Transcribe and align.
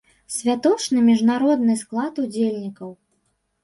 Святочны 0.35 1.05
міжнародны 1.11 1.79
склад 1.85 2.13
удзельнікаў. 2.27 2.89